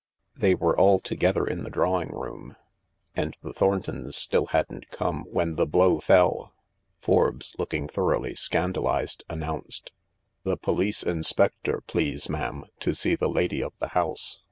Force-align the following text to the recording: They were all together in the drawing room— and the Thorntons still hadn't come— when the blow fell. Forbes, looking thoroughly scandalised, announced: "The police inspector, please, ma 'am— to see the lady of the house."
They 0.35 0.55
were 0.55 0.75
all 0.75 0.99
together 0.99 1.45
in 1.45 1.61
the 1.63 1.69
drawing 1.69 2.09
room— 2.09 2.55
and 3.15 3.37
the 3.43 3.53
Thorntons 3.53 4.15
still 4.17 4.47
hadn't 4.47 4.89
come— 4.89 5.25
when 5.29 5.57
the 5.57 5.67
blow 5.67 5.99
fell. 5.99 6.55
Forbes, 6.97 7.55
looking 7.59 7.87
thoroughly 7.87 8.33
scandalised, 8.33 9.23
announced: 9.29 9.91
"The 10.41 10.57
police 10.57 11.03
inspector, 11.03 11.83
please, 11.85 12.29
ma 12.29 12.39
'am— 12.47 12.65
to 12.79 12.95
see 12.95 13.13
the 13.13 13.29
lady 13.29 13.61
of 13.61 13.77
the 13.77 13.89
house." 13.89 14.39